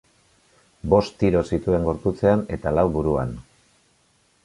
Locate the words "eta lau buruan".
2.59-3.41